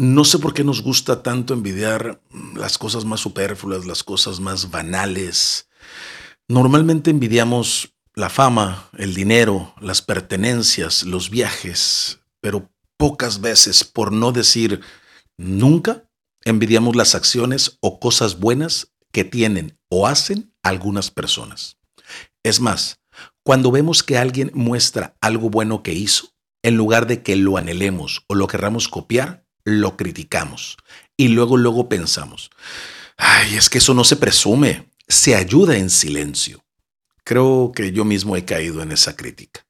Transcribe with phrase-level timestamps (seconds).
[0.00, 2.22] No sé por qué nos gusta tanto envidiar
[2.54, 5.68] las cosas más superfluas, las cosas más banales.
[6.48, 14.32] Normalmente envidiamos la fama, el dinero, las pertenencias, los viajes, pero pocas veces, por no
[14.32, 14.80] decir
[15.36, 16.08] nunca,
[16.46, 21.76] envidiamos las acciones o cosas buenas que tienen o hacen algunas personas.
[22.42, 23.02] Es más,
[23.42, 26.30] cuando vemos que alguien muestra algo bueno que hizo,
[26.62, 30.76] en lugar de que lo anhelemos o lo querramos copiar, lo criticamos
[31.16, 32.50] y luego, luego pensamos,
[33.16, 36.64] ay, es que eso no se presume, se ayuda en silencio.
[37.24, 39.66] Creo que yo mismo he caído en esa crítica.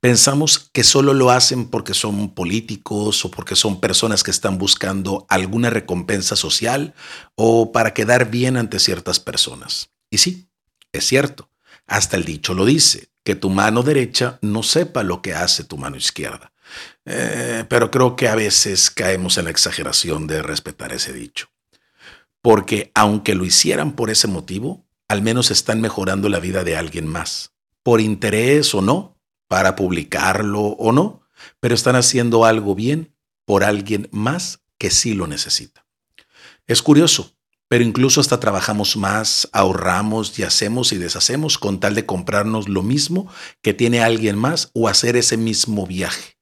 [0.00, 5.26] Pensamos que solo lo hacen porque son políticos o porque son personas que están buscando
[5.28, 6.94] alguna recompensa social
[7.34, 9.90] o para quedar bien ante ciertas personas.
[10.10, 10.48] Y sí,
[10.92, 11.50] es cierto,
[11.86, 15.76] hasta el dicho lo dice, que tu mano derecha no sepa lo que hace tu
[15.76, 16.52] mano izquierda.
[17.04, 21.48] Eh, pero creo que a veces caemos en la exageración de respetar ese dicho.
[22.42, 27.06] Porque aunque lo hicieran por ese motivo, al menos están mejorando la vida de alguien
[27.06, 27.52] más.
[27.82, 31.22] Por interés o no, para publicarlo o no,
[31.60, 35.86] pero están haciendo algo bien por alguien más que sí lo necesita.
[36.66, 37.34] Es curioso,
[37.68, 42.82] pero incluso hasta trabajamos más, ahorramos y hacemos y deshacemos con tal de comprarnos lo
[42.82, 43.30] mismo
[43.62, 46.37] que tiene alguien más o hacer ese mismo viaje.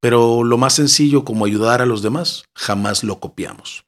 [0.00, 3.84] Pero lo más sencillo como ayudar a los demás, jamás lo copiamos.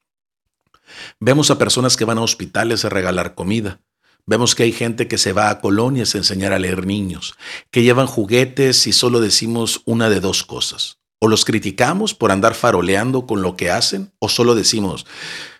[1.19, 3.79] Vemos a personas que van a hospitales a regalar comida.
[4.25, 7.35] Vemos que hay gente que se va a colonias a enseñar a leer niños,
[7.71, 10.99] que llevan juguetes y solo decimos una de dos cosas.
[11.19, 15.05] O los criticamos por andar faroleando con lo que hacen, o solo decimos,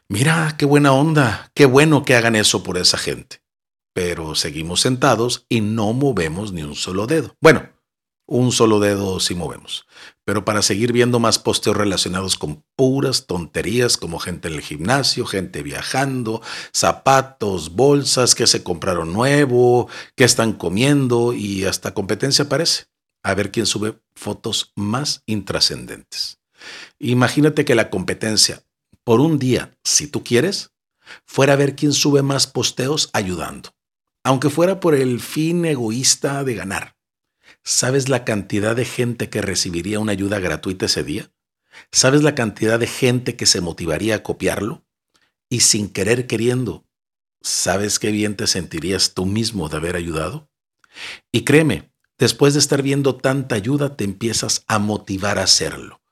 [0.07, 3.41] mira, qué buena onda, qué bueno que hagan eso por esa gente.
[3.93, 7.35] Pero seguimos sentados y no movemos ni un solo dedo.
[7.41, 7.69] Bueno,
[8.25, 9.85] un solo dedo si movemos.
[10.25, 15.25] Pero para seguir viendo más posteos relacionados con puras tonterías como gente en el gimnasio,
[15.25, 16.41] gente viajando,
[16.73, 22.85] zapatos, bolsas que se compraron nuevo, que están comiendo y hasta competencia parece.
[23.23, 26.39] A ver quién sube fotos más intrascendentes.
[26.99, 28.63] Imagínate que la competencia,
[29.03, 30.71] por un día, si tú quieres,
[31.25, 33.69] fuera a ver quién sube más posteos ayudando,
[34.23, 36.95] aunque fuera por el fin egoísta de ganar.
[37.63, 41.31] ¿Sabes la cantidad de gente que recibiría una ayuda gratuita ese día?
[41.91, 44.85] ¿Sabes la cantidad de gente que se motivaría a copiarlo?
[45.49, 46.85] Y sin querer queriendo,
[47.41, 50.49] ¿sabes qué bien te sentirías tú mismo de haber ayudado?
[51.31, 56.02] Y créeme, después de estar viendo tanta ayuda, te empiezas a motivar a hacerlo.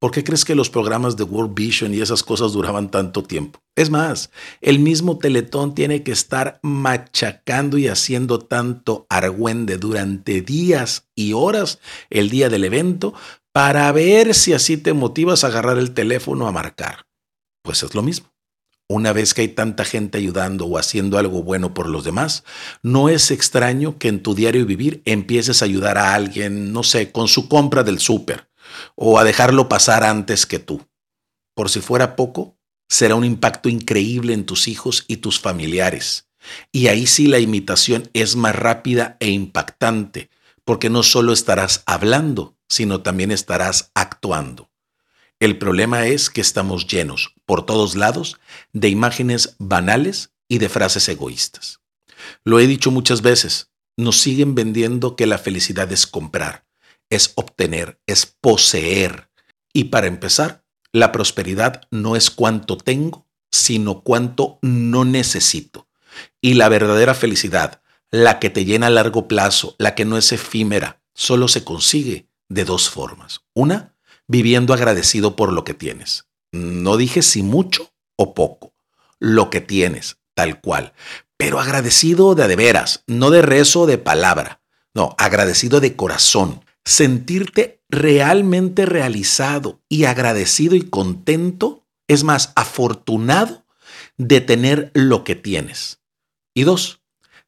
[0.00, 3.60] ¿Por qué crees que los programas de World Vision y esas cosas duraban tanto tiempo?
[3.74, 11.08] Es más, el mismo Teletón tiene que estar machacando y haciendo tanto argüende durante días
[11.16, 13.12] y horas el día del evento
[13.50, 17.06] para ver si así te motivas a agarrar el teléfono a marcar.
[17.62, 18.32] Pues es lo mismo.
[18.88, 22.44] Una vez que hay tanta gente ayudando o haciendo algo bueno por los demás,
[22.84, 27.10] no es extraño que en tu diario vivir empieces a ayudar a alguien, no sé,
[27.10, 28.48] con su compra del súper
[28.94, 30.86] o a dejarlo pasar antes que tú.
[31.54, 32.56] Por si fuera poco,
[32.88, 36.28] será un impacto increíble en tus hijos y tus familiares.
[36.72, 40.30] Y ahí sí la imitación es más rápida e impactante,
[40.64, 44.70] porque no solo estarás hablando, sino también estarás actuando.
[45.40, 48.38] El problema es que estamos llenos, por todos lados,
[48.72, 51.80] de imágenes banales y de frases egoístas.
[52.44, 56.67] Lo he dicho muchas veces, nos siguen vendiendo que la felicidad es comprar
[57.10, 59.30] es obtener, es poseer.
[59.72, 65.88] Y para empezar, la prosperidad no es cuánto tengo, sino cuánto no necesito.
[66.40, 70.32] Y la verdadera felicidad, la que te llena a largo plazo, la que no es
[70.32, 73.42] efímera, solo se consigue de dos formas.
[73.54, 73.94] Una,
[74.26, 76.26] viviendo agradecido por lo que tienes.
[76.52, 78.72] No dije si mucho o poco,
[79.18, 80.92] lo que tienes, tal cual.
[81.36, 84.60] Pero agradecido de de veras, no de rezo de palabra.
[84.94, 93.66] No, agradecido de corazón, sentirte realmente realizado y agradecido y contento, es más, afortunado
[94.16, 96.00] de tener lo que tienes.
[96.54, 97.02] Y dos,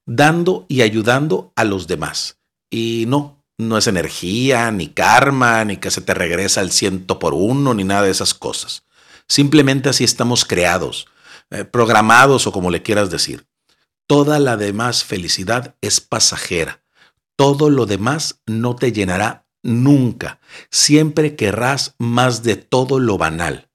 [0.04, 2.38] dando y ayudando a los demás.
[2.70, 7.32] Y no, no es energía, ni karma, ni que se te regresa el ciento por
[7.32, 8.84] uno, ni nada de esas cosas.
[9.26, 11.06] Simplemente así estamos creados,
[11.48, 13.46] eh, programados o como le quieras decir.
[14.06, 16.79] Toda la demás felicidad es pasajera
[17.40, 20.40] todo lo demás no te llenará nunca.
[20.70, 23.70] Siempre querrás más de todo lo banal.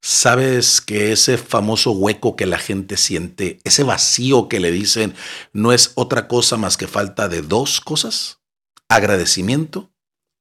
[0.00, 5.14] ¿Sabes que ese famoso hueco que la gente siente, ese vacío que le dicen,
[5.52, 8.40] no es otra cosa más que falta de dos cosas?
[8.88, 9.92] Agradecimiento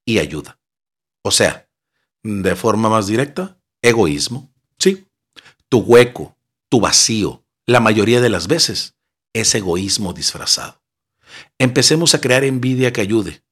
[0.05, 0.57] y ayuda.
[1.23, 1.69] O sea,
[2.23, 4.49] de forma más directa, Egoísmo.
[4.79, 5.07] Sí.
[5.67, 6.37] Tu hueco,
[6.69, 8.95] tu vacío, la mayoría de las veces,
[9.33, 10.80] es egoísmo disfrazado.
[11.59, 13.43] Empecemos a crear envidia que ayude.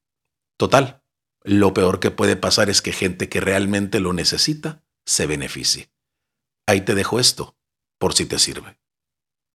[0.57, 1.03] Total,
[1.43, 5.91] lo peor que puede pasar es que gente que realmente lo necesita se beneficie.
[6.67, 7.57] Ahí te dejo esto,
[7.97, 8.78] por si te sirve.